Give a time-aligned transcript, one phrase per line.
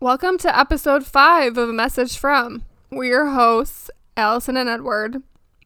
[0.00, 2.64] Welcome to episode five of A Message From.
[2.90, 5.22] We're your hosts, Alyson and Edward.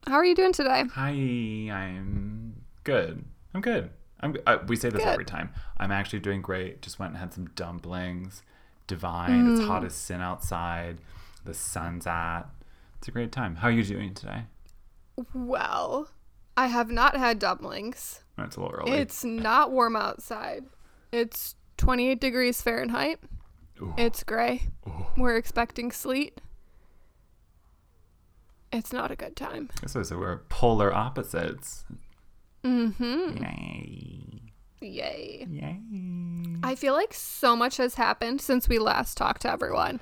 [0.07, 0.85] How are you doing today?
[0.95, 3.25] Hi, I'm good.
[3.55, 3.91] I'm good.
[4.21, 4.37] I'm.
[4.47, 5.09] I, we say this Good.
[5.09, 5.51] every time.
[5.79, 6.83] I'm actually doing great.
[6.83, 8.43] Just went and had some dumplings.
[8.87, 9.53] Divine.
[9.53, 9.67] It's Mm.
[9.69, 10.99] hot as sin outside.
[11.45, 12.49] The sun's out.
[12.99, 13.57] It's a great time.
[13.57, 14.45] How are you doing today?
[15.33, 16.09] Well,
[16.57, 18.23] I have not had dumplings.
[18.39, 18.93] It's a little early.
[18.93, 20.65] It's not warm outside.
[21.13, 23.21] It's 28 degrees Fahrenheit.
[23.81, 23.95] Ooh.
[23.99, 24.69] It's gray.
[24.87, 25.07] Ooh.
[25.17, 26.41] We're expecting sleet.
[28.73, 29.71] It's not a good time.
[29.87, 31.85] So, so we're polar opposites.
[32.65, 33.43] Mm-hmm.
[33.43, 34.41] Yay!
[34.81, 35.47] Yay.
[35.49, 35.81] Yay!
[36.63, 40.01] I feel like so much has happened since we last talked to everyone.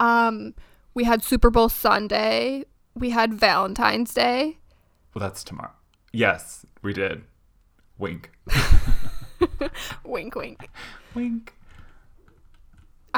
[0.00, 0.54] Um,
[0.94, 2.64] we had Super Bowl Sunday.
[2.94, 4.58] We had Valentine's Day.
[5.14, 5.72] Well, that's tomorrow.
[6.12, 7.22] Yes, we did.
[7.98, 8.30] Wink.
[10.04, 10.68] wink, wink.
[11.14, 11.54] Wink.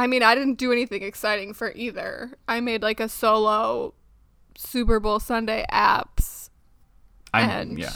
[0.00, 2.32] I mean, I didn't do anything exciting for either.
[2.48, 3.92] I made like a solo
[4.56, 6.48] Super Bowl Sunday apps,
[7.34, 7.92] I'm and yeah.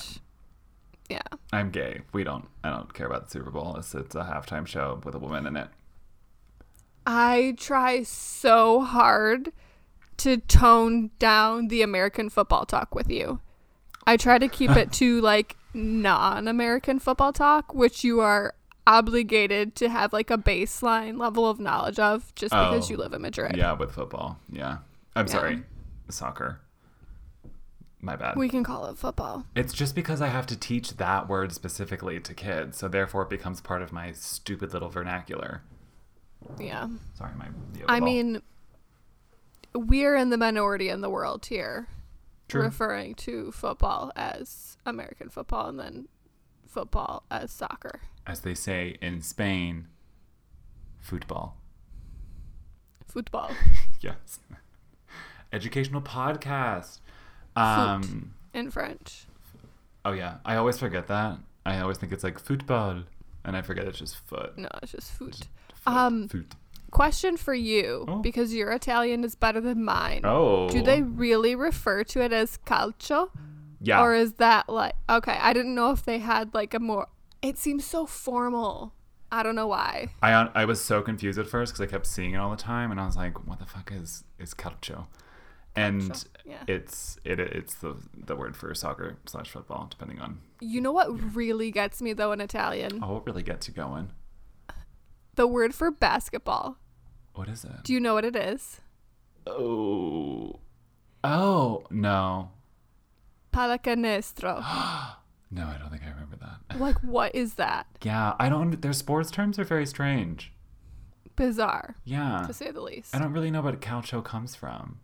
[1.09, 1.23] yeah.
[1.51, 2.03] I'm gay.
[2.13, 2.47] We don't.
[2.63, 3.77] I don't care about the Super Bowl.
[3.79, 5.69] It's, it's a halftime show with a woman in it.
[7.07, 9.51] I try so hard
[10.19, 13.41] to tone down the American football talk with you.
[14.07, 18.53] I try to keep it to like non American football talk, which you are
[18.87, 23.13] obligated to have like a baseline level of knowledge of just because Oh, you live
[23.13, 23.57] in Madrid.
[23.57, 24.39] Yeah, with football.
[24.51, 24.79] Yeah.
[25.17, 25.33] I'm Yeah.
[25.33, 25.63] sorry.
[26.11, 26.61] Soccer.
[28.01, 28.37] My bad.
[28.37, 29.47] We can call it football.
[29.57, 33.31] it's just because I have to teach that word specifically to kids, so therefore it
[33.31, 35.63] becomes part of my stupid little vernacular.
[36.59, 36.89] Yeah.
[37.15, 37.47] Sorry, my.
[37.89, 38.07] I ball.
[38.07, 38.43] mean,
[39.75, 41.89] we're in the minority in the world here,
[42.49, 42.61] True.
[42.65, 46.09] referring to football as American football and then
[46.67, 48.03] football as soccer.
[48.27, 49.89] As they say in Spain,
[51.01, 51.57] football.
[53.07, 53.51] Football.
[54.01, 54.39] Yes.
[55.51, 57.01] Educational podcast.
[57.57, 58.35] Um.
[58.53, 59.25] in French.
[60.05, 61.39] Oh yeah, I always forget that.
[61.65, 63.05] I always think it's like football,
[63.47, 64.59] and I forget it's just foot.
[64.59, 65.39] No, it's just foot.
[65.75, 66.55] Foot, Um, foot.
[66.91, 68.19] Question for you, Oh.
[68.19, 70.21] because your Italian is better than mine.
[70.25, 70.69] Oh.
[70.69, 73.31] Do they really refer to it as calcio?
[73.81, 74.03] Yeah.
[74.03, 75.39] Or is that like okay?
[75.41, 77.07] I didn't know if they had like a more.
[77.45, 78.95] It seems so formal.
[79.31, 80.09] I don't know why.
[80.23, 82.91] I I was so confused at first because I kept seeing it all the time,
[82.91, 85.09] and I was like, "What the fuck is is calcio?"
[85.77, 86.63] And yeah.
[86.67, 90.41] it's it it's the the word for soccer slash football, depending on.
[90.61, 93.01] You know what really gets me though in Italian?
[93.03, 94.11] Oh, what really gets you going?
[95.35, 96.79] The word for basketball.
[97.35, 97.83] What is it?
[97.83, 98.81] Do you know what it is?
[99.47, 100.61] oh,
[101.23, 102.53] oh no,
[103.53, 104.65] Pallacanestro.
[105.55, 106.79] no, I don't think I remember that.
[106.81, 107.87] like what is that?
[108.03, 108.81] Yeah, I don't.
[108.83, 110.53] Their sports terms are very strange.
[111.37, 113.15] Bizarre, Yeah, to say the least.
[113.15, 115.01] I don't really know what calcio comes from.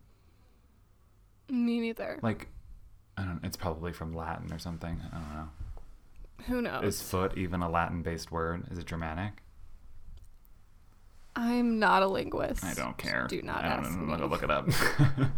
[1.48, 2.20] Me neither.
[2.22, 2.46] Like,
[3.16, 3.40] I don't.
[3.42, 5.00] It's probably from Latin or something.
[5.12, 5.48] I don't know.
[6.46, 6.84] Who knows?
[6.84, 8.64] Is foot even a Latin-based word?
[8.70, 9.42] Is it Germanic?
[11.36, 12.64] I'm not a linguist.
[12.64, 13.26] I don't care.
[13.28, 13.96] Do not I don't ask know.
[13.98, 14.12] I'm me.
[14.12, 14.68] gonna look it up.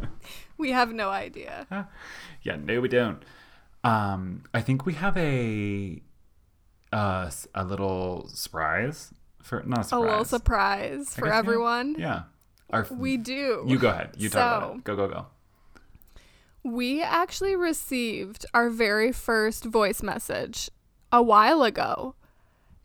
[0.58, 1.66] We have no idea.
[2.42, 3.24] yeah, no, we don't.
[3.84, 6.00] Um, I think we have a
[6.92, 9.12] uh a little surprise
[9.42, 11.96] for not a A little surprise I for guess, everyone.
[11.98, 12.22] Yeah.
[12.70, 13.64] Our, We do.
[13.66, 14.10] you go ahead.
[14.16, 14.84] You talk about it.
[14.84, 15.26] Go go go.
[16.62, 20.70] We actually received our very first voice message
[21.10, 22.14] a while ago.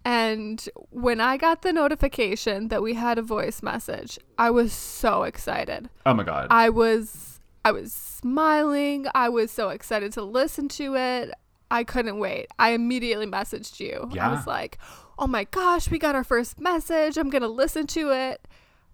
[0.03, 5.23] And when I got the notification that we had a voice message, I was so
[5.23, 5.89] excited.
[6.05, 6.47] Oh my god.
[6.49, 7.36] I was
[7.66, 9.06] I was smiling.
[9.14, 11.32] I was so excited to listen to it.
[11.70, 12.48] I couldn't wait.
[12.58, 14.08] I immediately messaged you.
[14.10, 14.30] I Yeah.
[14.30, 14.78] was like,
[15.18, 17.16] "Oh my gosh, we got our first message.
[17.16, 18.46] I'm going to listen to it."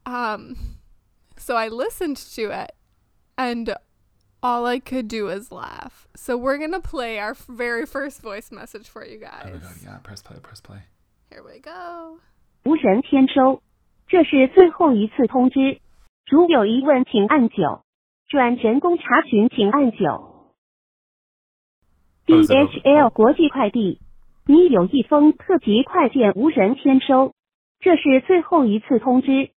[0.05, 0.56] Um
[1.37, 2.73] so I listened to it
[3.37, 3.75] and
[4.43, 6.06] all I could do was laugh.
[6.15, 9.45] So we're going to play our f- very first voice message for you oh guys.
[9.47, 9.77] my god.
[9.83, 9.99] Yeah.
[10.03, 10.39] Press play.
[10.41, 10.83] Press play.
[11.31, 12.21] Here we go.
[12.65, 13.62] 无人天收，
[14.06, 15.81] 这是最后一次通知。
[16.27, 17.81] 如有疑问，请按九。
[18.34, 20.56] 转人工查询，请按九。
[22.26, 24.00] DHL 国际快递，
[24.48, 27.36] 你有一封特级快件无人签收，
[27.80, 29.52] 这是最后一次通知。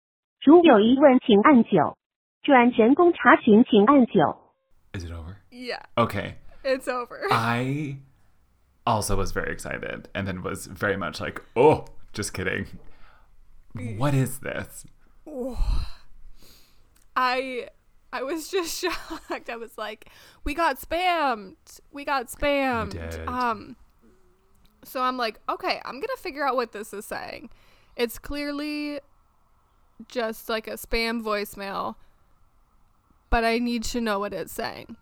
[0.44, 1.96] 如有疑问，请按九。
[2.42, 4.52] 转人工查询，请按九。
[4.92, 5.36] Is it over?
[5.50, 6.34] Yeah, Okay.
[6.62, 7.16] it's over.
[7.32, 7.96] I
[8.84, 12.66] also was very excited and then was very much like, oh, just kidding.
[13.96, 14.84] What is this?
[17.14, 17.70] I
[18.16, 19.50] I was just shocked.
[19.50, 20.08] I was like,
[20.44, 21.56] "We got spammed.
[21.92, 22.94] We got spammed."
[23.28, 23.76] Um
[24.84, 27.50] so I'm like, "Okay, I'm going to figure out what this is saying."
[27.96, 29.00] It's clearly
[30.08, 31.96] just like a spam voicemail,
[33.30, 34.96] but I need to know what it's saying.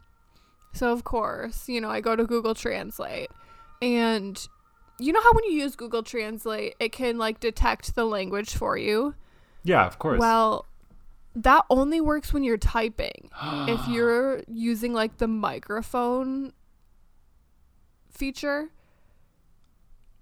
[0.72, 3.31] So, of course, you know, I go to Google Translate.
[3.81, 4.46] And
[4.99, 8.76] you know how when you use Google Translate, it can like detect the language for
[8.76, 9.14] you?
[9.62, 10.19] Yeah, of course.
[10.19, 10.66] Well,
[11.34, 13.31] that only works when you're typing.
[13.42, 16.52] if you're using like the microphone
[18.10, 18.70] feature,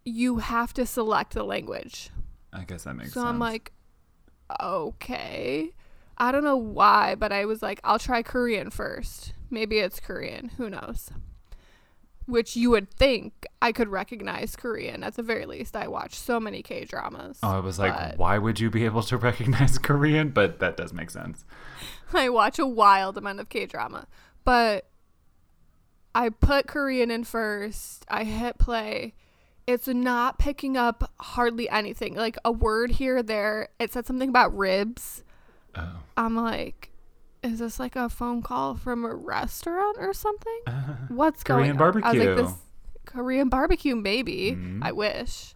[0.05, 2.11] you have to select the language.
[2.53, 3.26] I guess that makes so sense.
[3.26, 3.73] I'm like,
[4.61, 5.73] okay.
[6.19, 9.32] I don't know why, but I was like, I'll try Korean first.
[9.50, 10.50] Maybe it's Korean.
[10.56, 11.11] Who knows?
[12.27, 15.75] Which you would think I could recognize Korean at the very least.
[15.75, 17.39] I watch so many K dramas.
[17.43, 20.31] oh, I was like, but- why would you be able to recognize Korean?
[20.31, 21.45] But that does make sense.
[22.13, 24.07] I watch a wild amount of K drama.
[24.45, 24.87] But
[26.15, 28.05] I put Korean in first.
[28.09, 29.15] I hit play.
[29.67, 32.15] It's not picking up hardly anything.
[32.15, 33.69] Like a word here or there.
[33.79, 35.25] It said something about ribs.
[35.75, 36.01] Oh.
[36.17, 36.91] I'm like,
[37.43, 40.61] is this like a phone call from a restaurant or something?
[41.09, 42.05] What's Korean going on?
[42.05, 42.44] I was like, barbecue.
[42.44, 42.55] this
[43.05, 44.53] Korean barbecue, maybe.
[44.53, 44.79] Mhm.
[44.83, 45.55] I wish.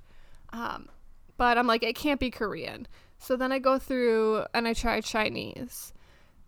[0.53, 0.89] Um,
[1.37, 2.87] but I'm like, it can't be Korean.
[3.19, 5.93] So then I go through and I try Chinese.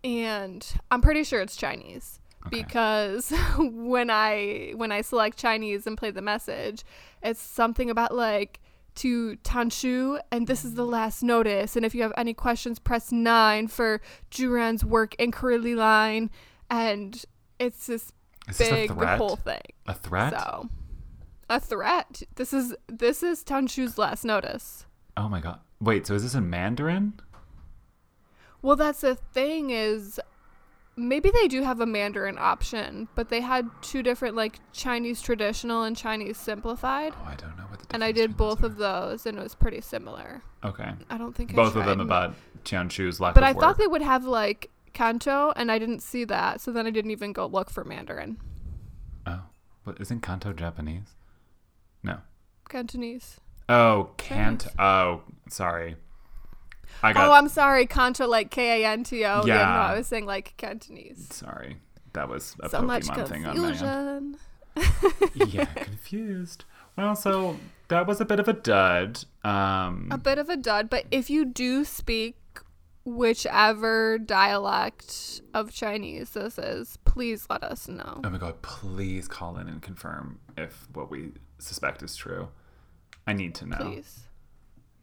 [0.03, 2.61] And I'm pretty sure it's Chinese Okay.
[2.61, 6.83] because when I when I select Chinese and play the message,
[7.21, 8.59] it's something about like
[8.95, 13.11] to Tanshu and this is the last notice and if you have any questions press
[13.11, 16.29] 9 for Juran's work inquiry line
[16.69, 17.23] and
[17.59, 18.11] it's this
[18.49, 19.17] Is big threat?
[19.17, 19.61] whole thing.
[19.87, 20.33] A threat?
[20.33, 20.69] So
[21.49, 22.23] a threat.
[22.35, 24.85] This is this is Tanshu's last notice.
[25.17, 25.59] Oh my god.
[25.81, 27.13] Wait, so is this in Mandarin?
[28.61, 30.19] Well, that's the thing is
[30.95, 35.83] maybe they do have a Mandarin option, but they had two different like Chinese traditional
[35.83, 37.13] and Chinese simplified.
[37.17, 39.81] Oh, I don't know what And I did both of those and it was pretty
[39.81, 40.43] similar.
[40.63, 40.91] Okay.
[41.09, 43.61] I don't think I Both of them about Jianshu's lack But I work.
[43.61, 47.11] thought they would have like Kanto and I didn't see that, so then I didn't
[47.11, 48.37] even go look for Mandarin.
[49.25, 49.41] Oh.
[49.83, 51.15] But isn't Kanto Japanese?
[52.03, 52.19] No.
[52.67, 53.39] Cantonese.
[53.67, 54.67] Oh, can't.
[54.77, 55.95] Oh, sorry.
[57.01, 59.45] I got oh, I'm sorry, Kanto like K A N T O.
[59.45, 61.27] Yeah, no, I was saying like Cantonese.
[61.31, 61.77] sorry.
[62.13, 64.37] That was a so Pokemon thing on my end.
[65.35, 66.65] yeah, confused.
[66.97, 67.57] Well, so
[67.89, 69.23] that was a bit of a dud.
[69.43, 72.37] Um, a bit of a dud, but if you do speak
[73.03, 78.21] whichever dialect of Chinese this is, please let us know.
[78.23, 82.47] oh my god, please call in and confirm if what we suspect is true.
[83.27, 83.77] I need to know.
[83.77, 84.21] Please.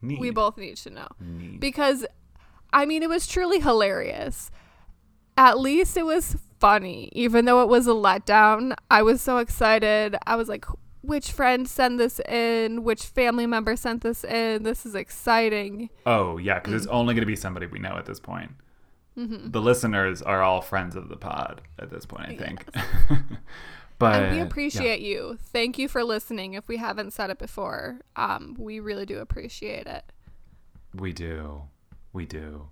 [0.03, 0.21] Need.
[0.21, 1.09] We both need to know.
[1.21, 1.61] need.
[1.61, 2.07] Because
[2.73, 4.51] I mean it was truly hilarious.
[5.37, 8.75] At least it was funny, even though it was a letdown.
[8.91, 10.17] I was so excited.
[10.27, 10.65] I was like,
[11.07, 12.83] which friend sent this in?
[12.85, 14.63] Which family member sent this in?
[14.65, 15.91] This is exciting.
[16.05, 16.77] oh yeah, because Mm.
[16.77, 18.53] it's only going to be somebody we know at this point.
[19.19, 22.67] The listeners are all friends of the pod at this point, I think.
[23.99, 25.39] but and we yeah, appreciate you.
[25.43, 26.53] Thank you for listening.
[26.53, 30.05] If we haven't said it before, um, we really do appreciate it.
[30.95, 31.63] we do,
[32.13, 32.69] we do.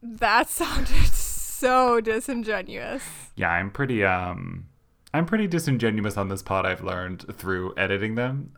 [0.00, 3.02] That sounded so disingenuous.
[3.34, 4.66] Yeah, I'm pretty um
[5.12, 8.52] I'm pretty disingenuous on this pod I've learned through editing them.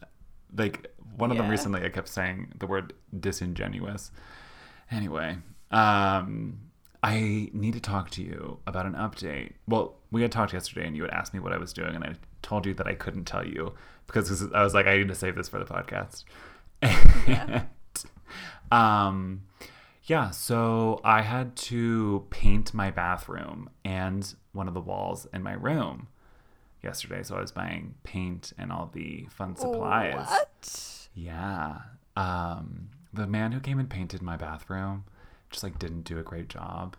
[0.57, 4.11] Like one of them recently I kept saying the word disingenuous.
[4.91, 5.39] Anyway,
[5.71, 6.61] um
[7.03, 9.53] I need to talk to you about an update.
[9.67, 12.05] Well, we had talked yesterday and you had asked me what I was doing and
[12.05, 13.73] I told you that I couldn't tell you
[14.07, 16.25] because I was like I need to save this for the podcast.
[16.83, 17.67] And,
[18.73, 19.43] um
[20.05, 25.53] yeah, so I had to paint my bathroom and one of the walls in my
[25.53, 26.09] room
[26.83, 27.23] yesterday.
[27.23, 30.15] So I was buying paint and all the fun supplies.
[30.29, 31.09] What?
[31.15, 31.79] Yeah.
[32.17, 35.05] Um, the man who came and painted my bathroom
[35.51, 36.97] just like didn't do a great job.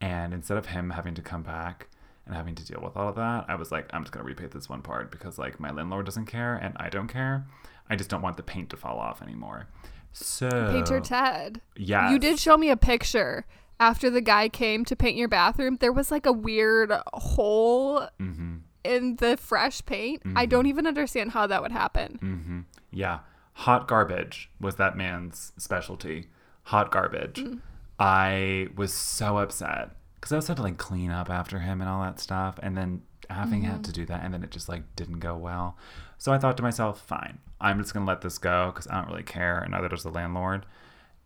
[0.00, 1.88] And instead of him having to come back
[2.26, 4.50] and having to deal with all of that, I was like, I'm just gonna repaint
[4.52, 7.46] this one part because like my landlord doesn't care and I don't care.
[7.88, 9.68] I just don't want the paint to fall off anymore.
[10.12, 11.60] So Painter Ted.
[11.76, 13.46] yeah, You did show me a picture
[13.78, 15.76] after the guy came to paint your bathroom.
[15.80, 18.56] There was like a weird hole Mm-hmm.
[18.86, 20.22] In the fresh paint.
[20.24, 20.50] I mm-hmm.
[20.50, 22.18] don't even understand how that would happen.
[22.22, 22.60] Mm-hmm.
[22.90, 23.20] Yeah.
[23.54, 26.26] Hot garbage was that man's specialty.
[26.64, 27.42] Hot garbage.
[27.42, 27.60] Mm.
[27.98, 31.88] I was so upset because I was had to like clean up after him and
[31.88, 32.58] all that stuff.
[32.62, 34.02] And then having had to mm-hmm.
[34.02, 35.76] do that, and then it just like didn't go well.
[36.18, 39.00] So I thought to myself, fine, I'm just going to let this go because I
[39.00, 39.58] don't really care.
[39.58, 40.66] And neither does the landlord.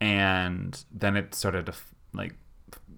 [0.00, 2.34] And then it started to f- like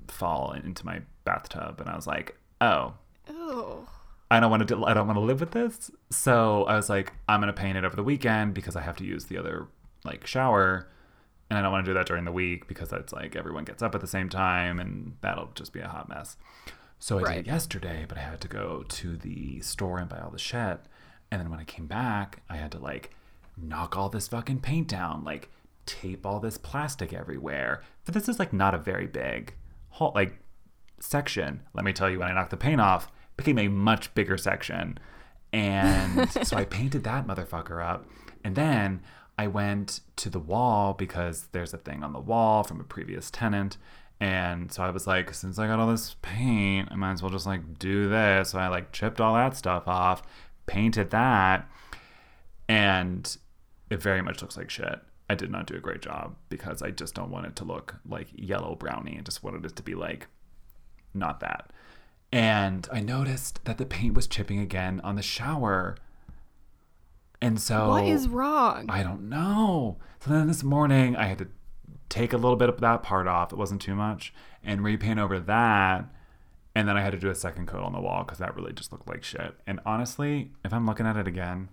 [0.08, 1.80] fall into my bathtub.
[1.80, 2.94] And I was like, oh,
[3.28, 3.88] Oh.
[4.32, 4.84] I don't want to.
[4.86, 5.90] I don't want to live with this.
[6.10, 9.04] So I was like, I'm gonna paint it over the weekend because I have to
[9.04, 9.68] use the other
[10.04, 10.88] like shower
[11.50, 13.82] And I don't want to do that during the week because it's like everyone gets
[13.82, 16.38] up at the same time and that'll just be a hot mess.
[16.98, 20.20] So I did it yesterday, but I had to go to the store and buy
[20.20, 20.80] all the shit.
[21.30, 23.10] And then when I came back, I had to like
[23.54, 25.50] knock all this fucking paint down, like
[25.84, 27.82] tape all this plastic everywhere.
[28.06, 29.54] But this is like not a very big
[29.90, 30.38] whole like
[31.00, 31.64] section.
[31.74, 34.98] Let me tell you, when I knocked the paint off, became a much bigger section.
[35.52, 38.06] And so I painted that motherfucker up.
[38.44, 39.02] And then
[39.38, 43.30] I went to the wall because there's a thing on the wall from a previous
[43.30, 43.76] tenant.
[44.20, 47.30] And so I was like, since I got all this paint, I might as well
[47.30, 48.50] just like do this.
[48.50, 50.22] So I like chipped all that stuff off,
[50.66, 51.68] painted that,
[52.68, 53.36] and
[53.90, 55.00] it very much looks like shit.
[55.28, 57.96] I did not do a great job because I just don't want it to look
[58.08, 59.16] like yellow brownie.
[59.18, 60.28] I just wanted it to be like
[61.14, 61.72] not that.
[62.32, 65.96] And I noticed that the paint was chipping again on the shower.
[67.42, 68.86] And so what is wrong?
[68.88, 69.98] I don't know.
[70.20, 71.48] So then this morning I had to
[72.08, 73.52] take a little bit of that part off.
[73.52, 76.06] It wasn't too much and repaint over that.
[76.74, 78.72] And then I had to do a second coat on the wall because that really
[78.72, 79.54] just looked like shit.
[79.66, 81.68] And honestly, if I'm looking at it again,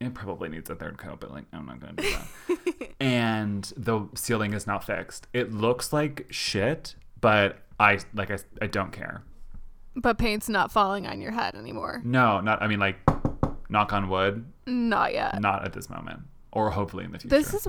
[0.00, 2.90] it probably needs a third coat, but like I'm not gonna do that.
[3.00, 5.26] and the ceiling is not fixed.
[5.34, 9.24] It looks like shit, but I like I, I don't care.
[9.96, 12.00] But paint's not falling on your head anymore.
[12.04, 12.96] No, not I mean like
[13.68, 15.40] knock on wood, Not yet.
[15.40, 16.20] not at this moment.
[16.52, 17.36] Or hopefully in the future.
[17.36, 17.68] This is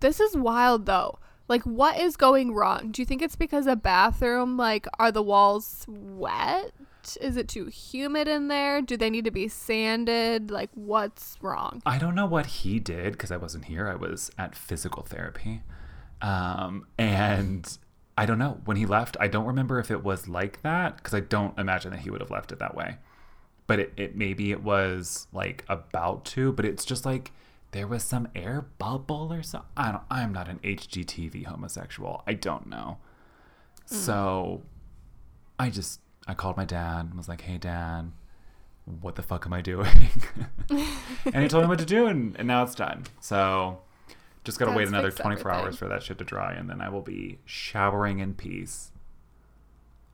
[0.00, 1.18] this is wild though.
[1.48, 2.90] Like what is going wrong?
[2.92, 6.72] Do you think it's because a bathroom like are the walls wet?
[7.20, 8.80] Is it too humid in there?
[8.80, 10.50] Do they need to be sanded?
[10.50, 11.82] Like what's wrong?
[11.84, 13.88] I don't know what he did because I wasn't here.
[13.88, 15.62] I was at physical therapy.
[16.22, 17.76] Um, and
[18.16, 18.60] I don't know.
[18.64, 21.90] When he left, I don't remember if it was like that because I don't imagine
[21.90, 22.98] that he would have left it that way.
[23.66, 27.32] But it, it maybe it was like about to, but it's just like
[27.72, 29.68] there was some air bubble or something.
[29.76, 32.22] I don't I'm not an HGTV homosexual.
[32.26, 32.98] I don't know.
[33.88, 33.94] Hmm.
[33.94, 34.62] So
[35.58, 38.12] I just I called my dad and was like, "Hey dad,
[38.84, 40.10] what the fuck am I doing?"
[40.70, 43.04] and he told me what to do, and, and now it's done.
[43.20, 43.80] So
[44.44, 46.88] just gotta wait another fixed 24 hours for that shit to dry, and then I
[46.88, 48.92] will be showering in peace.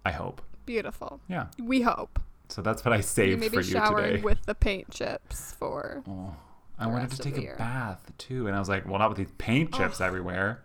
[0.05, 0.41] I hope.
[0.67, 1.21] Beautiful.
[1.29, 1.49] Yeah.
[1.59, 2.21] We hope.
[2.49, 4.23] So that's what I You saved may for you showering today.
[4.23, 6.35] with the paint chips for oh,
[6.79, 7.57] I wanted to take a year.
[7.59, 10.63] bath too, and I was like, well, not with these paint chips everywhere.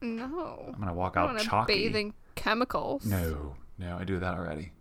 [0.00, 0.64] No.
[0.72, 1.74] I'm gonna walk out chalky.
[1.74, 3.04] bathe in chemicals.
[3.04, 4.72] No, no, I do that already.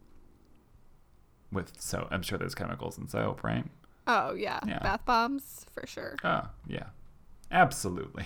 [1.51, 3.65] With so, I'm sure there's chemicals in soap, right?
[4.07, 4.59] Oh yeah.
[4.65, 4.79] Yeah.
[4.79, 6.15] Bath bombs for sure.
[6.23, 6.85] Oh, yeah,
[7.51, 8.25] absolutely.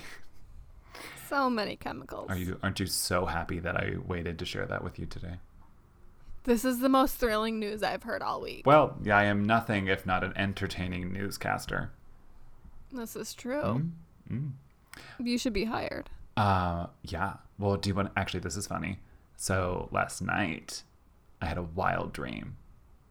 [1.30, 2.30] So many chemicals.
[2.30, 2.60] Are you?
[2.62, 5.40] Aren't you so happy that I waited to share that with you today?
[6.44, 8.68] This is the most thrilling news I've heard all week.
[8.68, 11.92] Well, yeah, I am nothing if not an entertaining newscaster.
[12.92, 13.90] This is true.
[14.30, 14.52] Mm.
[15.20, 16.10] You should be hired.
[16.36, 17.36] Uh, yeah.
[17.58, 18.12] Well, do you want?
[18.18, 19.00] Actually, this is funny.
[19.38, 20.84] So last night,
[21.42, 22.58] I had a wild dream.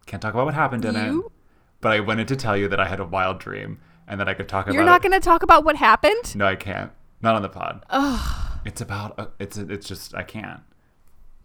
[0.07, 1.25] Can't talk about what happened in it,
[1.81, 4.35] but I wanted to tell you that I had a wild dream and that I
[4.35, 4.75] could talk about.
[4.75, 6.35] You're not going to talk about what happened?
[6.37, 6.91] No, I can't.
[7.21, 7.85] Not on the pod.
[7.91, 8.51] Ugh.
[8.65, 9.19] It's about.
[9.19, 9.57] Uh, it's.
[9.57, 10.15] It's just.
[10.15, 10.61] I can't.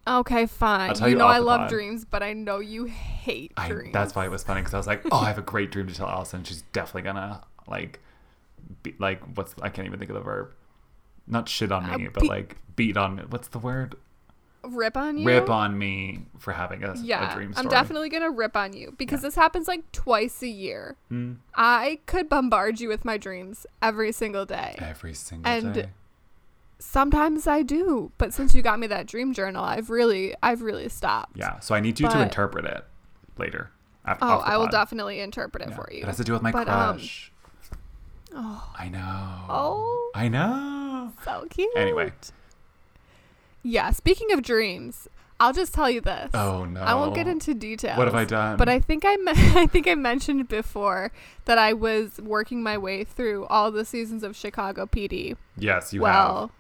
[0.08, 0.90] Okay, fine.
[0.90, 1.70] I'll tell you you know I love pod.
[1.70, 3.94] dreams, but I know you hate I, dreams.
[3.94, 5.88] that's why it was funny because I was like, oh, I have a great dream
[5.88, 6.46] to tell Alyson.
[6.46, 8.00] She's definitely gonna like,
[8.84, 10.54] be, like what's I can't even think of the verb.
[11.28, 13.24] Not shit on Uh, me, but be- like beat on me.
[13.30, 13.96] What's the word?
[14.64, 15.26] Rip on you?
[15.26, 17.66] Rip on me for having a, Yeah, a dream story.
[17.66, 20.96] I'm definitely going to rip on you because this happens like twice a year.
[21.10, 21.34] Hmm.
[21.56, 24.76] I could bombard you with my dreams every single day.
[24.80, 25.90] every single And- day.
[26.80, 30.90] Sometimes I do, but since you got me that dream journal, I've really I've really
[30.90, 31.36] stopped.
[31.36, 32.86] Yeah, so I need you to interpret it
[33.38, 33.72] later.
[34.06, 34.72] af- Oh, I will pod.
[34.74, 35.76] definitely interpret it Yeah.
[35.76, 36.00] for you.
[36.04, 37.32] It has to do with my But, um, crush.
[38.36, 39.46] oh, I know.
[39.50, 41.14] oh, I know.
[41.26, 41.76] so cute.
[41.76, 42.14] Anyway.
[43.64, 45.08] Yeah, speaking of dreams,
[45.40, 46.32] I'll just tell you this.
[46.34, 46.82] Oh no.
[46.82, 47.98] I won't get into details.
[47.98, 48.58] What have I done?
[48.58, 51.12] But I think I me- I think I mentioned before
[51.46, 55.36] that I was working my way through all the seasons of Chicago PD.
[55.58, 56.14] Yes, you have.
[56.16, 56.52] well,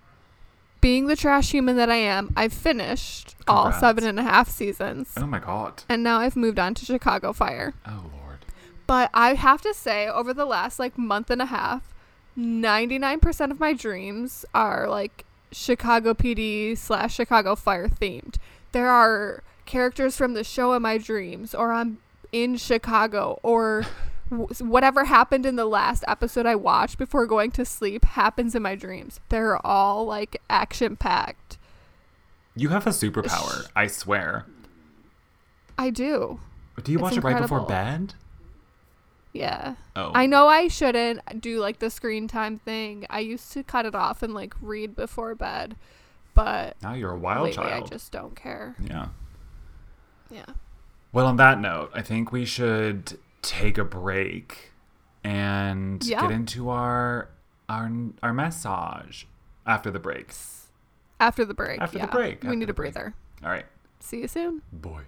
[0.79, 5.13] being the trash human that I am, I've finished all seven and a half seasons.
[5.17, 5.83] Oh my god.
[5.89, 7.73] and now I've moved on to Chicago Fire.
[7.87, 8.39] Oh lord.
[8.85, 11.93] But I have to say, over the last like month and a half,
[12.37, 18.35] 99% of my dreams are like Chicago PD slash Chicago Fire themed.
[18.71, 21.99] There are characters from the show in my dreams, or I'm
[22.31, 23.85] in Chicago, or
[24.59, 28.75] whatever happened in the last episode I watched before going to sleep happens in my
[28.75, 29.19] dreams.
[29.29, 31.57] They're all like action packed.
[32.55, 34.45] You have a superpower, I swear.
[35.77, 36.39] I do.
[36.83, 38.15] Do you It's watch it right before bed?
[39.37, 39.75] Yeah.
[39.95, 43.05] Oh, I know I shouldn't do like the screen time thing.
[43.09, 45.75] I used to cut it off and like read before bed,
[46.33, 48.75] but now you're a wild lately I just don't care.
[48.81, 49.07] Yeah.
[50.29, 50.45] Yeah.
[51.13, 54.71] Well, on that note, I think we should take a break
[55.23, 56.21] and Yeah.
[56.21, 57.29] get into our
[57.69, 57.89] our
[58.23, 59.23] our massage
[59.65, 60.33] after the break.
[61.19, 61.81] After the break.
[61.81, 62.11] After the yeah.
[62.11, 62.93] break, We after need the a break.
[62.93, 63.13] breather.
[63.43, 63.65] All right,
[63.99, 64.61] See you soon.
[64.71, 65.01] boy.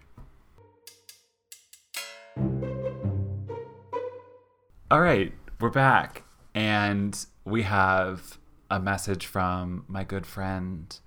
[4.91, 5.31] All right,
[5.61, 6.23] we're back,
[6.55, 7.15] and
[7.45, 8.39] we have
[8.71, 10.99] a message from my good friend,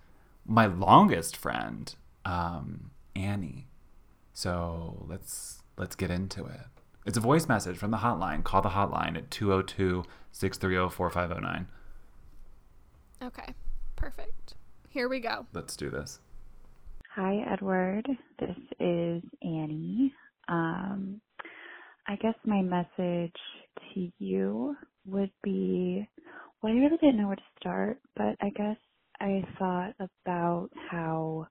[0.46, 1.92] my longest friend,
[2.24, 3.66] um, Annie.
[4.34, 6.60] So let's let's get into it.
[7.06, 8.44] It's a voice message from the hotline.
[8.44, 11.66] Call the hotline at 202-630-4509.
[13.20, 13.52] Okay.
[13.96, 14.54] Perfect.
[14.90, 15.44] Here we go.
[15.52, 16.20] Let's do this.
[17.16, 18.06] Hi, Edward.
[18.38, 20.14] This is Annie.
[20.48, 21.20] Um,
[22.06, 23.34] I guess my message
[23.94, 26.08] to you would be
[26.62, 28.76] well, I really didn't know where to start, but I guess
[29.20, 31.48] I thought about how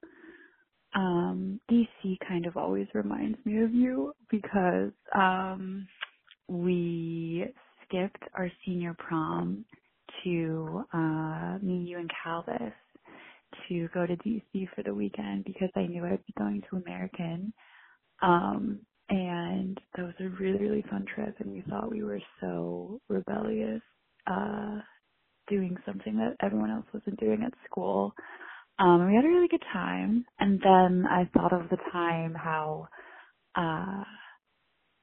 [0.95, 5.87] um, DC kind of always reminds me of you because um,
[6.47, 7.45] we
[7.85, 9.65] skipped our senior prom
[10.23, 12.73] to uh, me, you, and Calvis
[13.67, 17.53] to go to DC for the weekend because I knew I'd be going to American.
[18.21, 18.79] Um,
[19.11, 23.83] and that was a really, really fun trip and we thought we were so rebellious,
[24.27, 24.79] uh,
[25.49, 28.13] doing something that everyone else wasn't doing at school.
[28.79, 30.25] Um, we had a really good time.
[30.39, 32.87] And then I thought of the time how,
[33.55, 34.05] uh,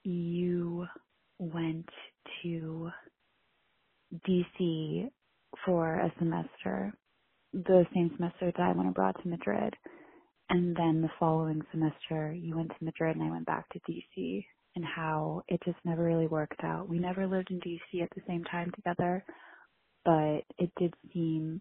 [0.04, 0.86] you
[1.38, 1.88] went
[2.42, 2.90] to
[4.28, 5.10] DC
[5.66, 6.94] for a semester
[7.52, 9.74] the same semester that I went abroad to Madrid.
[10.50, 14.44] And then the following semester, you went to Madrid and I went back to DC,
[14.76, 16.88] and how it just never really worked out.
[16.88, 19.24] We never lived in DC at the same time together,
[20.04, 21.60] but it did seem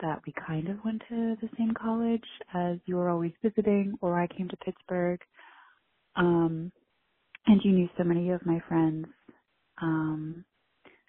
[0.00, 4.18] that we kind of went to the same college as you were always visiting, or
[4.18, 5.20] I came to Pittsburgh.
[6.16, 6.72] Um,
[7.46, 9.06] and you knew so many of my friends.
[9.80, 10.44] Um,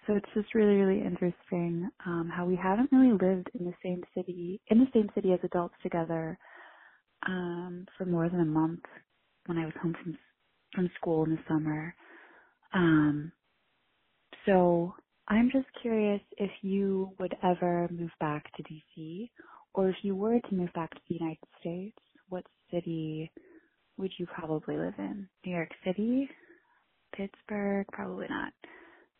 [0.06, 4.02] so it's just really, really interesting um, how we haven't really lived in the same
[4.14, 6.38] city, in the same city as adults together,
[7.26, 8.84] um, for more than a month
[9.46, 10.18] when I was home from
[10.74, 11.94] from school in the summer.
[12.74, 13.32] Um,
[14.46, 14.94] so
[15.28, 19.30] I'm just curious if you would ever move back to DC,
[19.74, 23.30] or if you were to move back to the United States, what city
[23.96, 25.28] would you probably live in?
[25.44, 26.28] New York City,
[27.16, 28.52] Pittsburgh, probably not.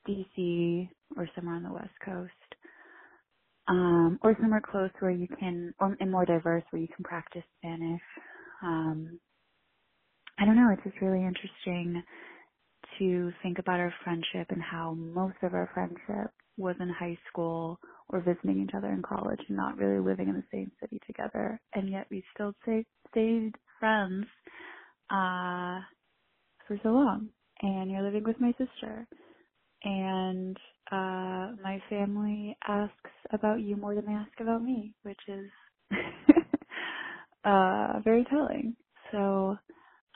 [0.09, 2.33] DC or somewhere on the West Coast.
[3.69, 7.43] Um, or somewhere close where you can, or and more diverse where you can practice
[7.59, 8.01] Spanish.
[8.63, 9.21] Um,
[10.39, 12.03] I don't know, it's just really interesting
[12.99, 17.79] to think about our friendship and how most of our friendship was in high school
[18.09, 21.61] or visiting each other in college and not really living in the same city together.
[21.75, 24.27] And yet we still stayed, stayed friends,
[25.11, 25.81] uh,
[26.67, 27.29] for so long.
[27.63, 29.07] And you're living with my sister
[29.85, 30.57] and
[30.93, 35.51] uh my family asks about you more than they ask about me, which is
[37.45, 38.77] uh very telling.
[39.13, 39.57] So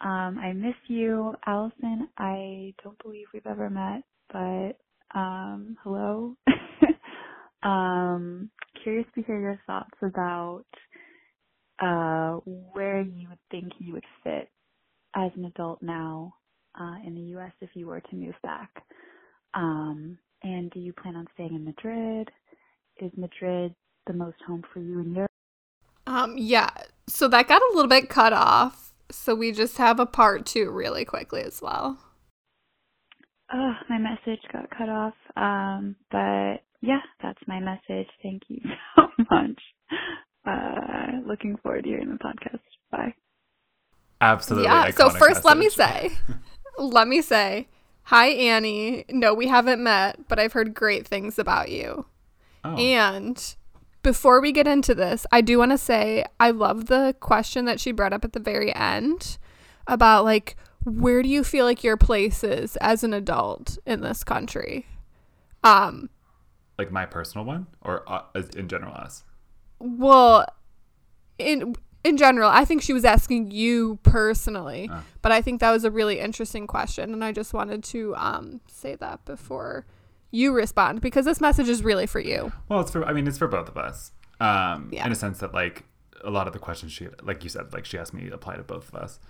[0.04, 2.08] um I miss you, Alyson.
[2.18, 4.78] I don't believe we've ever met, but
[5.18, 6.36] um hello.
[7.62, 8.50] um
[8.82, 10.64] curious to hear your thoughts about
[11.80, 12.38] uh
[12.72, 14.50] where you would think you would fit
[15.16, 16.34] as an adult now
[16.80, 18.70] uh in the US if you were to move back.
[19.54, 22.30] Um, and do you plan on staying in Madrid?
[23.00, 23.74] Is Madrid
[24.06, 25.30] the most home for you in Europe?
[26.06, 26.70] Um, yeah.
[27.08, 28.92] So that got a little bit cut off.
[29.10, 31.98] So we just have a part two really quickly as well.
[33.52, 35.14] Oh, my message got cut off.
[35.36, 38.08] Um, but yeah, that's my message.
[38.22, 38.60] Thank you
[38.96, 39.60] so much.
[40.46, 42.60] Uh, looking forward to hearing the podcast.
[42.90, 43.14] Bye.
[44.20, 44.68] Absolutely.
[44.68, 44.90] yeah.
[44.90, 46.10] So iconic first, let me say,
[46.78, 47.68] let me say,
[48.04, 49.04] hi Annie.
[49.08, 52.06] No, we haven't met, but I've heard great things about you.
[52.64, 52.76] Oh.
[52.76, 53.56] And
[54.02, 57.80] before we get into this, I do want to say I love the question that
[57.80, 59.38] she brought up at the very end
[59.86, 64.24] about like where do you feel like your place is as an adult in this
[64.24, 64.86] country?
[65.62, 66.10] Um,
[66.78, 69.22] like my personal one, or uh, as in general us.
[69.78, 70.46] well,
[71.38, 75.02] in in general, I think she was asking you personally, Ah.
[75.22, 78.60] but I think that was a really interesting question, and I just wanted to um
[78.68, 79.86] say that before
[80.30, 82.52] you respond because this message is really for you.
[82.68, 83.04] Well, it's for.
[83.04, 84.12] I mean, it's for both of us.
[84.40, 85.06] Um, Yeah.
[85.06, 85.84] in a sense that like
[86.24, 88.62] a lot of the questions she, like you said, like she asked me apply to
[88.62, 89.20] both of us.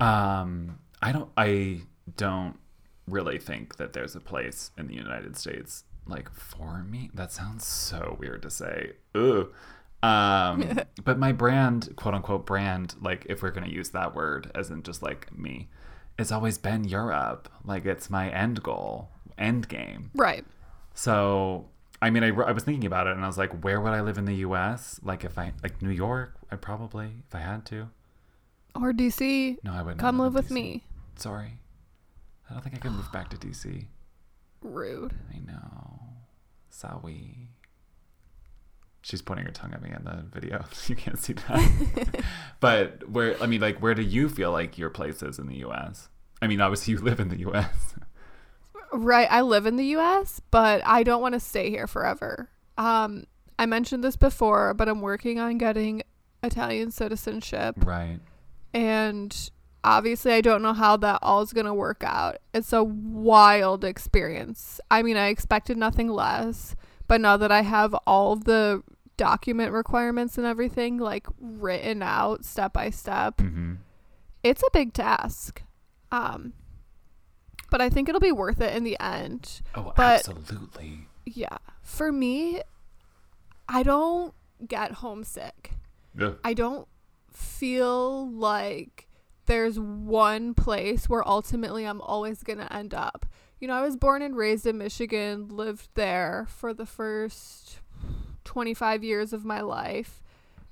[0.00, 1.30] Um, I don't.
[1.36, 1.80] I
[2.16, 2.58] don't
[3.08, 7.10] really think that there's a place in the United States like for me.
[7.14, 8.92] That sounds so weird to say.
[9.14, 9.52] Ugh.
[10.02, 14.70] Um, but my brand, quote unquote brand, like if we're gonna use that word as
[14.70, 15.68] in just like me,
[16.18, 17.48] it's always been Europe.
[17.64, 20.10] Like it's my end goal, end game.
[20.14, 20.44] Right.
[20.96, 21.68] So,
[22.00, 24.00] I mean, I, I was thinking about it and I was like, where would I
[24.00, 24.98] live in the US?
[25.02, 27.90] Like, if I, like New York, I'd probably, if I had to.
[28.74, 29.58] Or DC.
[29.62, 30.00] No, I wouldn't.
[30.00, 30.52] Come live with DC.
[30.52, 30.84] me.
[31.16, 31.58] Sorry.
[32.48, 33.86] I don't think I could move back to DC.
[34.62, 35.14] Rude.
[35.34, 36.00] I know.
[36.70, 37.50] Sorry.
[39.06, 40.64] She's pointing her tongue at me in the video.
[40.88, 42.24] You can't see that.
[42.60, 45.64] but where, I mean, like, where do you feel like your place is in the
[45.64, 46.08] US?
[46.42, 47.94] I mean, obviously, you live in the US.
[48.92, 49.28] Right.
[49.30, 52.50] I live in the US, but I don't want to stay here forever.
[52.76, 53.26] Um,
[53.60, 56.02] I mentioned this before, but I'm working on getting
[56.42, 57.76] Italian citizenship.
[57.84, 58.18] right.
[58.74, 59.50] And
[59.84, 62.38] obviously, I don't know how that all is going to work out.
[62.52, 64.80] It's a wild experience.
[64.90, 66.74] I mean, I expected nothing less,
[67.06, 68.82] but now that I have all the
[69.16, 73.74] document requirements and everything like written out step by step, Mm-hmm.
[74.42, 75.62] it's a big task.
[76.12, 76.52] Um,
[77.70, 79.60] but I think it'll be worth it in the end.
[79.74, 81.08] Oh, But- absolutely.
[81.24, 81.58] Yeah.
[81.82, 82.62] For me,
[83.68, 84.32] I don't
[84.66, 85.72] get homesick.
[86.20, 86.38] Ugh.
[86.44, 86.86] I don't
[87.32, 89.08] feel like
[89.46, 93.26] there's one place where ultimately I'm always going to end up.
[93.60, 97.80] You know, I was born and raised in Michigan, lived there for the first
[98.60, 100.22] 25 years of my life.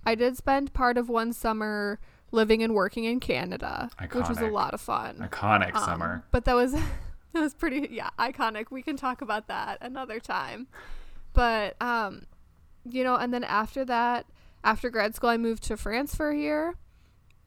[0.06, 1.98] I did spend part of one summer
[2.32, 5.18] living and working in Canada, which was a lot of fun.
[5.30, 6.24] Iconic Um, summer.
[6.30, 6.72] But that was
[7.34, 8.70] that was pretty yeah, iconic.
[8.70, 10.66] We can talk about that another time.
[11.34, 12.24] But um
[12.88, 14.24] you know, and then after that,
[14.64, 16.76] after grad school I moved to France for a year,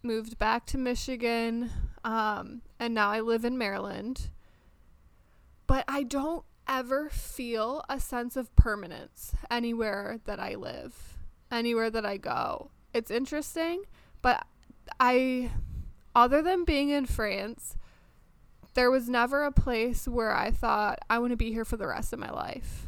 [0.03, 1.71] moved back to Michigan,
[2.03, 4.29] um and now I live in Maryland.
[5.65, 11.17] But I don't ever feel a sense of permanence anywhere that I live,
[11.51, 12.71] anywhere that I go.
[12.93, 13.83] It's interesting,
[14.21, 14.45] but
[14.99, 15.51] I
[16.15, 17.77] other than being in France,
[18.73, 21.87] there was never a place where I thought I want to be here for the
[21.87, 22.87] rest of my life.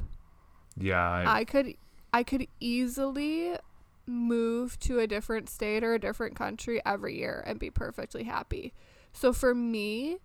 [0.78, 1.02] Yeah.
[1.02, 1.76] I, I could
[2.14, 3.56] I could easily
[4.06, 8.74] move to a different state or a different country every year and be perfectly happy.
[9.14, 10.18] So for me,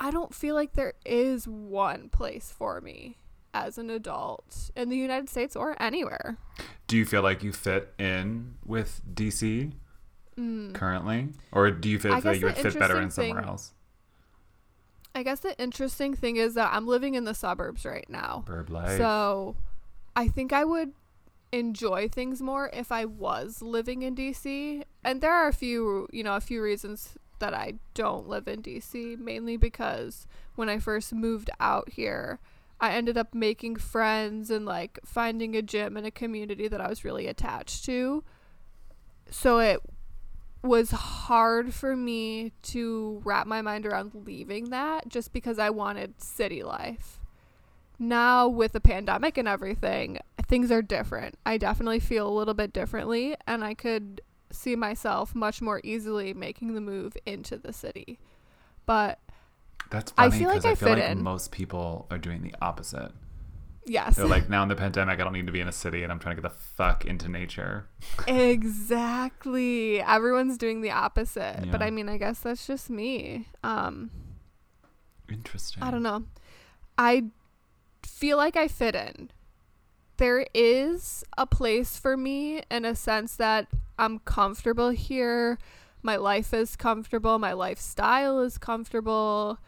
[0.00, 3.16] I don't feel like there is one place for me
[3.52, 6.36] as an adult in the United States or anywhere.
[6.86, 9.72] do you feel like you fit in with DC
[10.36, 10.74] Mm.
[10.74, 11.28] currently?
[11.52, 13.72] Or do you feel like you would fit better in somewhere thing- else?
[15.14, 18.44] I guess the interesting thing is that I'm living in the suburbs right now.
[18.98, 19.54] So
[20.16, 20.92] I think I would
[21.52, 24.82] enjoy things more if I was living in DC.
[25.04, 28.62] And there are a few, you know, a few reasons that I don't live in
[28.62, 32.40] DC, mainly because when I first moved out here,
[32.80, 36.88] I ended up making friends and like finding a gym and a community that I
[36.88, 38.24] was really attached to.
[39.30, 39.80] So it
[40.62, 46.22] was hard for me to wrap my mind around leaving that just because I wanted
[46.22, 47.20] city life
[47.98, 51.36] now with the pandemic and everything, things are different.
[51.44, 54.22] I definitely feel a little bit differently, and I could
[54.54, 58.18] see myself much more easily making the move into the city.
[58.86, 59.18] But
[59.90, 61.22] That's I funny feel like I, I feel fit like in.
[61.22, 63.12] most people are doing the opposite.
[63.86, 66.02] yes, They're like, now in the pandemic, I don't need to be in a city
[66.02, 67.86] and I'm trying to get the fuck into nature.
[68.26, 70.00] exactly.
[70.02, 71.70] Everyone's doing the opposite.
[71.70, 73.48] But I mean, I guess that's just me.
[73.62, 74.10] Um,
[75.30, 75.82] Interesting.
[75.82, 76.24] I don't know.
[76.98, 77.24] I
[78.02, 79.30] feel like I fit in.
[80.16, 83.66] There is a place for me in a sense that
[83.98, 85.58] I'm comfortable here.
[86.02, 87.38] My life is comfortable.
[87.38, 89.58] My lifestyle is comfortable.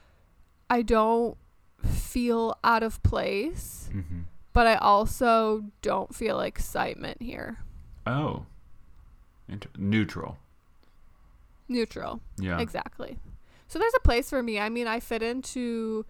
[0.69, 1.37] I don't
[1.85, 4.21] feel out of place, hmm
[4.53, 7.59] but I also don't feel excitement here.
[8.07, 8.47] Oh.
[9.51, 10.39] Inter- neutral.
[11.69, 12.21] Neutral.
[12.39, 12.59] Yeah.
[12.59, 13.19] Exactly.
[13.69, 14.59] So there's a place for me.
[14.59, 16.07] I mean, I fit into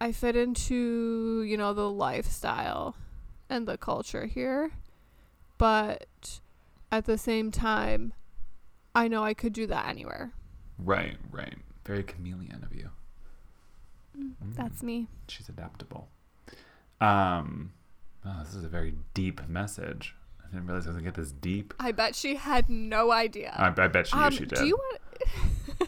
[0.00, 2.94] I fit into, you know, the lifestyle
[3.50, 4.70] and the culture here.
[5.58, 6.40] But
[6.90, 8.12] at the same time,
[8.94, 10.32] I know I could do that anywhere.
[10.78, 11.56] Right, right.
[11.84, 12.90] Very chameleon of you.
[14.18, 14.32] Mm.
[14.56, 15.08] That's me.
[15.28, 16.08] She's adaptable.
[17.00, 17.72] Um,
[18.24, 20.14] oh, this is a very deep message.
[20.42, 21.74] I didn't realize I was gonna get this deep.
[21.78, 23.54] I bet she had no idea.
[23.56, 24.58] I, I bet you um, she did.
[24.58, 25.00] do you want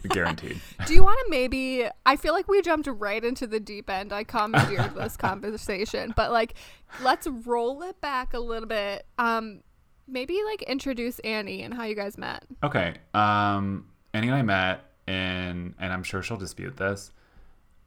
[0.09, 0.59] Guaranteed.
[0.87, 1.85] Do you want to maybe?
[2.05, 4.11] I feel like we jumped right into the deep end.
[4.11, 6.55] I commandeered this conversation, but like,
[7.03, 9.05] let's roll it back a little bit.
[9.17, 9.61] Um,
[10.07, 12.43] maybe like introduce Annie and how you guys met.
[12.63, 12.95] Okay.
[13.13, 17.11] Um, Annie and I met in, and I'm sure she'll dispute this,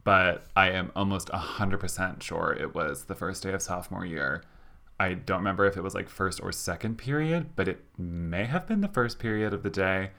[0.03, 4.42] but I am almost 100% sure it was the first day of sophomore year.
[4.98, 8.66] I don't remember if it was like first or second period, but it may have
[8.66, 10.11] been the first period of the day.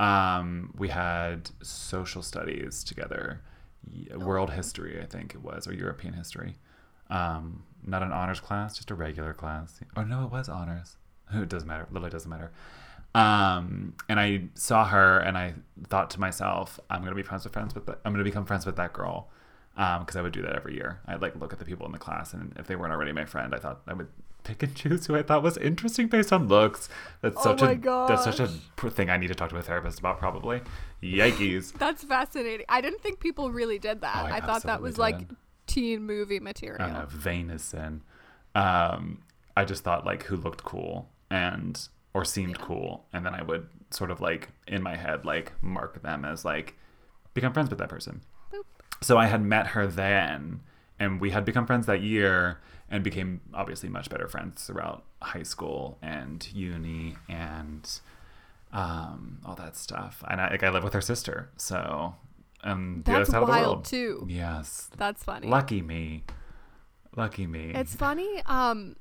[0.00, 3.40] Um, we had social studies together,
[3.86, 6.56] y- world history, I think it was, or European history.
[7.10, 9.80] Um, not an honors class, just a regular class.
[9.96, 10.96] Or no, it was honors.
[11.32, 11.86] It doesn't matter.
[11.90, 12.52] Literally doesn't matter.
[13.14, 15.54] Um, and I saw her, and I
[15.88, 17.86] thought to myself, I'm gonna be friends with friends with.
[17.86, 19.30] The, I'm gonna become friends with that girl,
[19.74, 21.00] because I would do that every year.
[21.06, 23.24] I'd like look at the people in the class, and if they weren't already my
[23.24, 24.08] friend, I thought I would
[24.44, 26.88] pick and choose who I thought was interesting based on looks.
[27.22, 28.48] That's Oh such my a that's such a
[28.90, 30.18] thing I need to talk to a therapist about.
[30.18, 30.60] Probably.
[31.02, 31.72] Yikes.
[31.78, 32.64] That's fascinating.
[32.68, 34.16] I didn't think people really did that.
[34.16, 35.20] Oh, I I, thought that was like
[35.66, 36.80] teen movie material.
[36.80, 38.02] I don't know, vain as sin.
[38.54, 39.22] Um,
[39.56, 41.80] I just thought like who looked cool and
[42.14, 46.02] or seemed cool, and then I would sort of like in my head like mark
[46.02, 46.74] them as like
[47.34, 48.22] become friends with that person.
[49.02, 50.60] So I had met her then,
[50.98, 52.60] and we had become friends that year,
[52.94, 58.00] and became obviously much better friends throughout high school and uni and
[58.72, 60.22] um, all that stuff.
[60.30, 62.14] And I, like I live with her sister, so
[62.62, 64.26] um, the That's other side of the wild world too.
[64.28, 65.48] Yes, That's funny.
[65.48, 66.22] lucky me,
[67.16, 67.72] lucky me.
[67.74, 68.40] It's funny.
[68.46, 68.94] Um,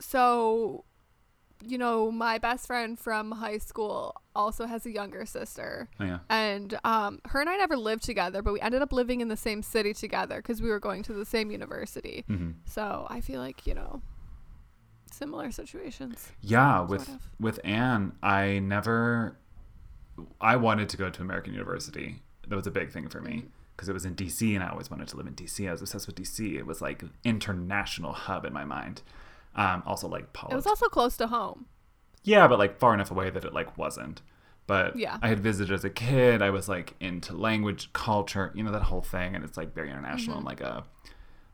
[0.00, 0.86] so,
[1.66, 6.18] you know, my best friend from high school also has a younger sister, Oh, yeah.
[6.28, 9.36] and um, her and I never lived together, but we ended up living in the
[9.36, 12.24] same city together because we were going to the same university.
[12.26, 14.02] hmm So I feel like you know,
[15.10, 16.30] similar situations.
[16.40, 17.28] Yeah, with of.
[17.40, 19.36] with Anne, I never.
[20.40, 22.22] I wanted to go to American University.
[22.46, 23.36] That was a big thing for Mm-hmm.
[23.36, 23.44] me
[23.76, 25.68] because it was in DC, and I always wanted to live in DC.
[25.68, 26.54] I was obsessed with DC.
[26.56, 29.02] It was like international hub in my mind.
[29.56, 31.66] Um, also like It was also close to home.
[32.24, 34.22] yeah, but like far enough away that it like wasn't.
[34.66, 35.18] But Yeah.
[35.22, 36.40] I had visited as a kid.
[36.42, 39.90] I was like into language, culture, you know that whole thing, and it's like very
[39.90, 40.84] international in like a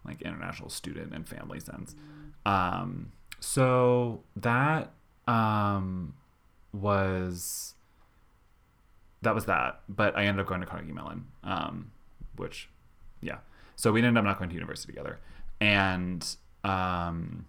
[0.05, 1.95] like international student and family sense.
[2.47, 4.93] Um, so that
[5.27, 6.15] um,
[6.73, 7.75] was
[9.23, 9.81] that was that.
[9.89, 11.91] But I ended up going to Carnegie Mellon, um,
[12.37, 12.69] which
[13.21, 13.39] yeah.
[13.77, 15.19] So we ended up not going to university together,
[15.61, 16.25] and
[16.65, 17.47] um,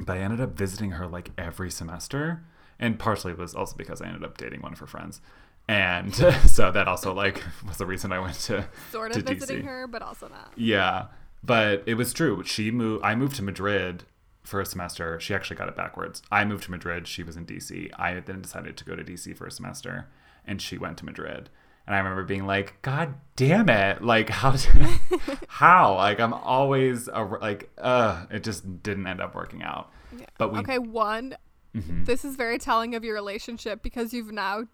[0.00, 2.42] but I ended up visiting her like every semester,
[2.78, 5.20] and partially it was also because I ended up dating one of her friends,
[5.66, 6.14] and
[6.46, 9.66] so that also like was the reason I went to Sort to of visiting DC.
[9.66, 10.52] her, but also not.
[10.56, 11.06] Yeah,
[11.42, 12.42] but it was true.
[12.44, 13.04] She moved.
[13.04, 14.04] I moved to Madrid
[14.42, 15.20] for a semester.
[15.20, 16.22] She actually got it backwards.
[16.32, 17.06] I moved to Madrid.
[17.06, 17.90] She was in DC.
[17.98, 20.08] I then decided to go to DC for a semester,
[20.46, 21.50] and she went to Madrid.
[21.88, 24.04] And I remember being like, "God damn it!
[24.04, 24.54] Like how?
[25.48, 25.94] how?
[25.94, 29.90] Like I'm always a, like, uh, it just didn't end up working out.
[30.14, 30.26] Yeah.
[30.36, 31.34] But we, Okay, one.
[31.74, 32.04] Mhm.
[32.04, 34.64] This is very telling of your relationship because you've now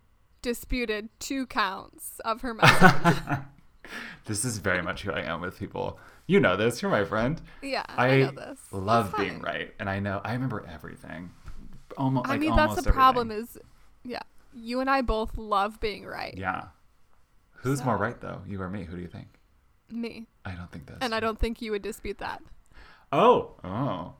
[0.42, 3.38] disputed two counts of her message.
[4.24, 6.00] this is very much who I am with people.
[6.26, 6.82] You know this.
[6.82, 7.40] You're my friend.
[7.62, 8.58] yeah, I, I, know this.
[8.72, 11.30] love being right, and I know I remember everything.
[11.96, 12.26] Almost.
[12.26, 13.30] I like, mean, that's the problem.
[13.30, 13.56] Is
[14.02, 14.22] yeah,
[14.52, 16.34] you and I both love being right.
[16.36, 16.64] Yeah.
[17.64, 18.40] Who's more right though?
[18.46, 18.84] You or me?
[18.84, 19.26] Who do you think?
[19.90, 20.98] Me, I don't think that's.
[21.02, 22.42] and I don't think you would dispute that.
[23.12, 23.52] Oh.
[23.64, 24.14] Oh.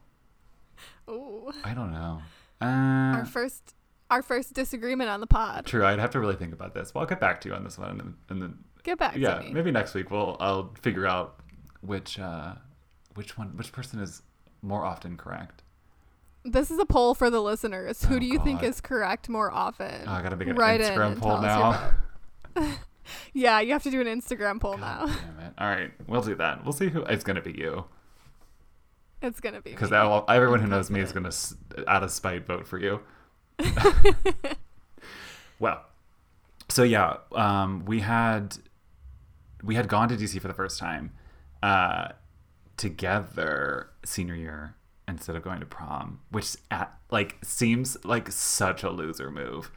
[1.09, 2.21] Ooh, I don't know.
[2.61, 3.75] our Uh, first,
[4.11, 5.67] our first disagreement on the pod.
[5.67, 5.85] true.
[5.85, 6.95] I'd have to really think about this.
[6.95, 9.37] Well, I'll get back to you on this one, and, and then Get back yeah,
[9.37, 9.53] to me.
[9.53, 11.41] maybe next week we'll I'll figure out
[11.81, 12.55] which uh
[13.15, 14.23] which one which person is
[14.63, 15.63] more often correct.
[16.45, 18.05] This is a poll for the listeners.
[18.05, 20.03] Who Oh, do you think is correct more often?
[20.07, 21.83] Oh, I gotta make an Write Instagram and poll tell us
[22.57, 22.75] your now.
[23.33, 25.53] Yeah, you have to do an Instagram poll God now.
[25.59, 26.65] All right, we'll do that.
[26.65, 27.85] We'll see who it's gonna be you.
[29.23, 31.35] It's gonna be because everyone who knows me is going to,
[31.91, 33.01] out of spite, vote for you.
[35.59, 35.83] well,
[36.69, 38.59] so yeah, um, we had
[39.63, 41.13] we had gone to DC for the first time
[41.63, 42.09] uh,
[42.77, 44.75] together senior year
[45.09, 49.71] instead of going to prom, which at, like seems like such a loser move.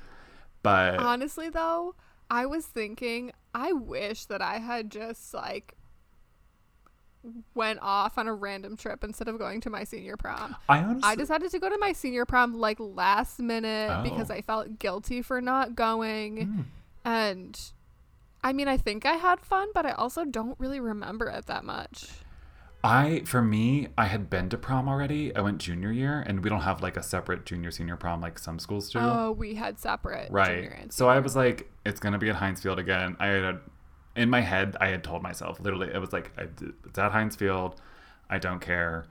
[0.62, 1.96] But Honestly, though,
[2.30, 5.76] I was thinking, I wish that I had just like
[7.54, 10.56] went off on a random trip instead of going to my senior prom.
[10.70, 14.34] I honestly, I decided to go to my senior prom like last minute because Oh.
[14.36, 16.46] I felt guilty for not going.
[16.46, 16.62] Hmm.
[17.04, 17.60] And
[18.44, 21.66] I mean, I think I had fun, but I also don't really remember it that
[21.66, 22.08] much.
[22.88, 25.36] I for me, I had been to prom already.
[25.36, 28.40] I went junior year, and we don't have like a separate junior senior prom like
[28.40, 29.00] some schools do.
[29.00, 30.92] Oh, we had separate right.
[30.94, 33.18] So I was like, it's gonna be at Heinz Field again.
[33.20, 33.60] I had
[34.16, 37.80] in my head, I had told myself literally, it was like, it's at Heinz Field.
[38.30, 39.06] I don't care.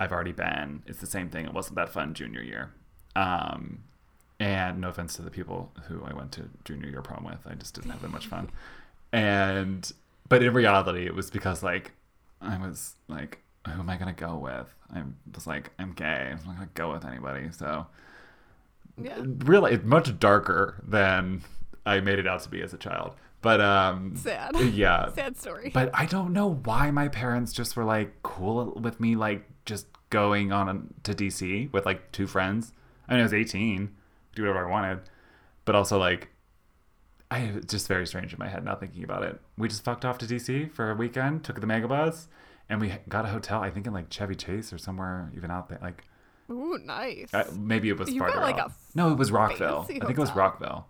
[0.00, 0.82] I've already been.
[0.86, 1.46] It's the same thing.
[1.46, 2.72] It wasn't that fun junior year.
[3.14, 3.84] Um,
[4.40, 7.54] and no offense to the people who I went to junior year prom with, I
[7.54, 8.50] just didn't have that much fun.
[9.12, 9.90] And
[10.28, 11.90] but in reality, it was because like
[12.40, 14.74] I was like, who am I gonna go with?
[14.94, 15.02] I
[15.34, 16.30] was like, I'm gay.
[16.32, 17.50] I'm not gonna go with anybody.
[17.52, 17.86] So
[19.00, 19.18] Yeah.
[19.22, 21.42] really, it's much darker than
[21.86, 23.12] I made it out to be as a child.
[23.42, 24.54] But um, Sad.
[24.74, 25.10] yeah.
[25.14, 25.70] Sad story.
[25.72, 29.86] But I don't know why my parents just were like cool with me, like just
[30.10, 32.72] going on to DC with like two friends.
[33.08, 33.94] I mean, I was 18,
[34.34, 35.00] do whatever I wanted,
[35.64, 36.28] but also like,
[37.30, 39.40] I it's just very strange in my head now thinking about it.
[39.56, 42.26] We just fucked off to DC for a weekend, took the megabus,
[42.68, 43.60] and we got a hotel.
[43.62, 45.78] I think in like Chevy Chase or somewhere even out there.
[45.80, 46.04] Like
[46.50, 47.32] Ooh, nice.
[47.32, 48.70] uh, maybe it was You farther got, like, out.
[48.70, 49.82] a no, it was Rockville.
[49.84, 50.32] I think it was.
[50.34, 50.86] Rockville.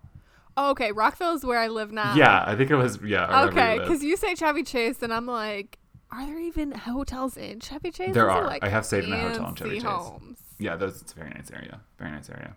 [0.56, 2.14] oh, okay, Rockville is where I live now.
[2.14, 2.98] Yeah, I think it was.
[3.04, 3.44] Yeah.
[3.48, 5.78] Okay, because you say Chevy Chase, and I'm like,
[6.10, 8.14] are there even hotels in Chevy Chase?
[8.14, 8.46] There Those are.
[8.46, 10.36] like I have stayed in a hotel in Chevy fancy Chase.
[10.58, 11.02] Yeah, those.
[11.02, 11.80] It's a very nice area.
[11.98, 12.56] Very nice area.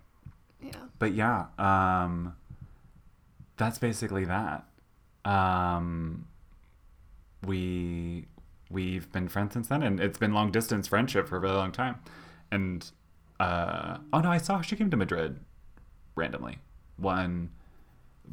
[0.61, 0.71] Yeah.
[0.97, 2.35] but yeah um
[3.57, 4.65] that's basically that
[5.25, 6.25] um
[7.45, 8.25] we
[8.69, 11.71] we've been friends since then and it's been long distance friendship for a really long
[11.71, 11.95] time
[12.51, 12.91] and
[13.39, 15.39] uh oh no i saw she came to madrid
[16.15, 16.59] randomly
[16.97, 17.49] one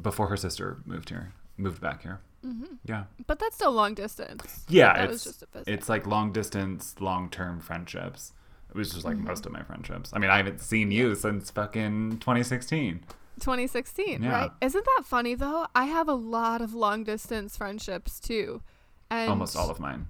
[0.03, 2.77] before her sister moved here moved back here Mm-hmm.
[2.87, 4.65] yeah But that's still long distance.
[4.71, 5.69] yeah That it's was just a visit.
[5.71, 8.33] it's like long distance long term friendships
[8.71, 9.27] it was just like Mm-hmm.
[9.27, 13.05] most of my friendships i mean i haven't seen you since fucking 2016
[13.41, 14.31] 2016, Yeah.
[14.33, 14.51] right?
[14.61, 15.67] Isn't that funny though?
[15.75, 18.63] I have a lot of long distance friendships too.
[19.11, 20.07] And almost all of mine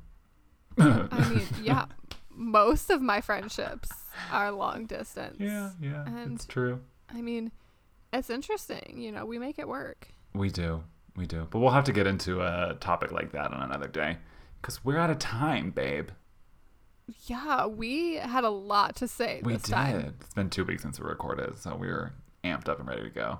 [0.78, 1.86] I mean, yeah,
[2.30, 3.90] most of my friendships
[4.32, 5.36] are long distance.
[5.38, 6.80] Yeah, yeah, And- it's true.
[7.12, 7.50] I mean,
[8.12, 8.94] it's interesting.
[8.98, 10.08] You know, we make it work.
[10.34, 10.84] We do,
[11.16, 11.46] we do.
[11.50, 14.18] But we'll have to get into a topic like that on another day,
[14.60, 16.10] because we're out of time, babe.
[17.26, 19.64] Yeah, we had a lot to say We did.
[19.64, 20.14] time.
[20.20, 22.12] It's been two weeks since we recorded, so we were
[22.44, 23.38] amped up and ready to go.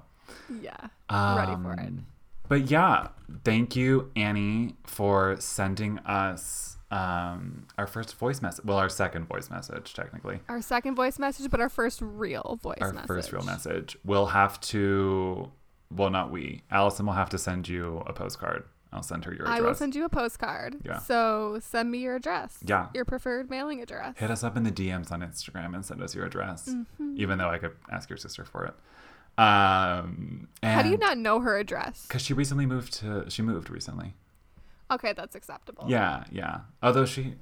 [0.62, 0.76] Yeah,
[1.10, 1.80] ready for it.
[1.80, 2.06] Um,
[2.48, 3.08] But yeah,
[3.44, 8.64] thank you, Annie, for sending us um, our first voice message.
[8.64, 10.40] Well, our second voice message, technically.
[10.48, 13.06] Our second voice message, but our first real voice our message.
[13.06, 13.96] first real message.
[14.04, 15.50] We'll have to.
[15.94, 16.62] Well, not we.
[16.72, 18.64] Alyson will have to send you a postcard.
[18.92, 19.58] I'll send her your address.
[19.58, 20.76] I will send you a postcard.
[20.84, 20.98] Yeah.
[20.98, 22.58] So send me your address.
[22.64, 22.88] Yeah.
[22.94, 24.16] Your preferred mailing address.
[24.18, 27.14] hit us up in the DMs on Instagram and send us your address, Mm-hmm.
[27.16, 28.74] even though I could ask your sister for it.
[29.38, 32.04] Um, How do you not know her address?
[32.06, 33.24] Because she recently moved to.
[33.30, 34.14] She moved recently.
[34.90, 35.84] Okay, that's acceptable.
[35.88, 36.60] Yeah, yeah.
[36.82, 37.34] Although she,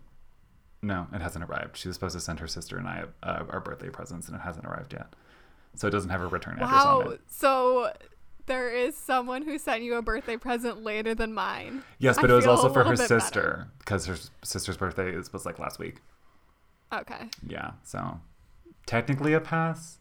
[0.83, 1.77] no, it hasn't arrived.
[1.79, 4.41] She was supposed to send her sister and I uh, our birthday presents, and it
[4.43, 5.15] hasn't arrived yet.
[5.75, 7.11] So it doesn't have a return address on Wow.
[7.13, 7.21] it.
[7.29, 7.93] So
[8.49, 11.85] there is someone who sent you a birthday present later than mine.
[11.99, 13.21] Yes, I but it was also for her better.
[13.21, 15.97] sister because her sister's birthday is, was like last week.
[16.93, 17.29] Okay.
[17.47, 18.21] Yeah, so
[18.87, 19.99] technically a pass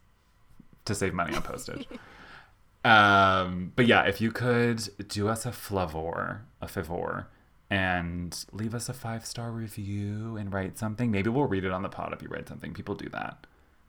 [0.85, 1.87] to save money on postage.
[2.85, 7.27] um, but yeah, if you could do us a flavor, a favor,
[7.69, 11.83] and leave us a five star review and write something, maybe we'll read it on
[11.83, 12.73] the pod if you write something.
[12.73, 13.45] People do that.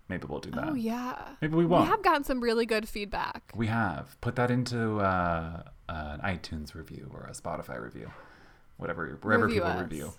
[0.09, 0.69] Maybe we'll do that.
[0.71, 1.17] Oh yeah.
[1.43, 1.85] Maybe we We won't.
[1.85, 3.53] We have gotten some really good feedback.
[3.55, 4.17] We have.
[4.21, 8.11] Put that into uh, an iTunes review or a Spotify review,
[8.79, 9.83] whatever, wherever Review people us.
[9.83, 10.13] review.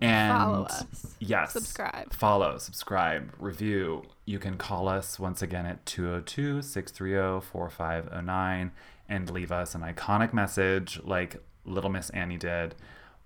[0.00, 1.14] And Follow us.
[1.20, 1.52] Yes.
[1.52, 2.12] Subscribe.
[2.12, 4.02] Follow, subscribe, review.
[4.24, 8.72] You can call us once again at 202 630 4509
[9.08, 12.74] and leave us an iconic message like Little Miss Annie did.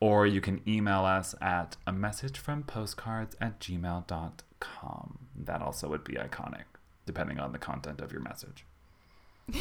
[0.01, 5.19] Or you can email us at a message from postcards at gmail.com.
[5.45, 6.65] That also would be iconic,
[7.07, 8.65] depending on the content of your message.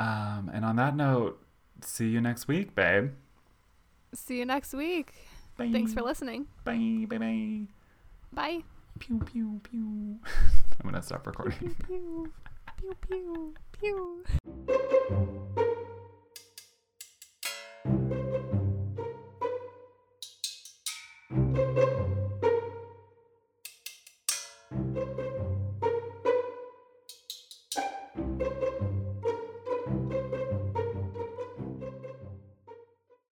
[0.00, 1.40] um, and on that note,
[1.82, 3.12] see you next week, babe.
[4.14, 5.14] See you next week.
[5.56, 5.70] Bye.
[5.72, 6.46] Thanks for listening.
[6.64, 7.60] Bye, bye, bye.
[8.32, 8.64] Bye.
[8.98, 10.18] Pew, pew, pew.
[10.26, 11.74] I'm going to stop recording.
[11.86, 12.32] Pew
[12.78, 14.24] pew pew pew.
[21.30, 21.92] pew.